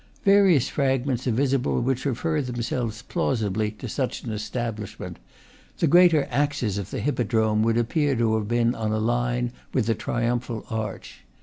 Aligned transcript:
Various 0.25 0.67
fragments 0.67 1.27
are 1.27 1.31
visible 1.31 1.79
which 1.79 2.05
refer 2.05 2.41
themselves 2.41 3.03
plausibly 3.03 3.69
to 3.69 3.87
such 3.87 4.23
an 4.23 4.31
establishment; 4.31 5.19
the 5.77 5.85
greater 5.85 6.27
axis 6.31 6.79
of 6.79 6.89
the 6.89 6.99
hippodrome 7.01 7.61
would 7.61 7.77
appear 7.77 8.15
to 8.15 8.33
have 8.37 8.47
been 8.47 8.73
on 8.73 8.91
a 8.91 8.97
line 8.97 9.51
with 9.75 9.85
the 9.85 9.93
triumphal 9.93 10.65
arch. 10.71 11.21